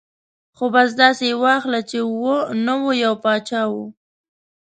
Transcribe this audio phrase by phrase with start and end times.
[0.29, 2.23] ـ خو بس داسې یې واخله چې و
[2.65, 3.73] نه و، یو باچا و.